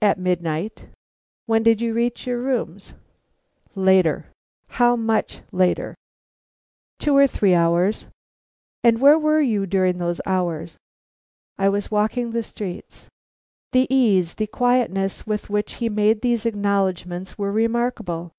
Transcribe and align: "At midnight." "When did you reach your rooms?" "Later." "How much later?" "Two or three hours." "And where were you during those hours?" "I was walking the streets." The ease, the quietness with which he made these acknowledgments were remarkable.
"At 0.00 0.20
midnight." 0.20 0.84
"When 1.46 1.64
did 1.64 1.80
you 1.80 1.92
reach 1.92 2.28
your 2.28 2.38
rooms?" 2.38 2.94
"Later." 3.74 4.26
"How 4.68 4.94
much 4.94 5.42
later?" 5.50 5.96
"Two 7.00 7.16
or 7.16 7.26
three 7.26 7.56
hours." 7.56 8.06
"And 8.84 9.00
where 9.00 9.18
were 9.18 9.40
you 9.40 9.66
during 9.66 9.98
those 9.98 10.20
hours?" 10.24 10.76
"I 11.58 11.70
was 11.70 11.90
walking 11.90 12.30
the 12.30 12.44
streets." 12.44 13.08
The 13.72 13.88
ease, 13.92 14.34
the 14.34 14.46
quietness 14.46 15.26
with 15.26 15.50
which 15.50 15.72
he 15.82 15.88
made 15.88 16.20
these 16.20 16.46
acknowledgments 16.46 17.36
were 17.36 17.50
remarkable. 17.50 18.30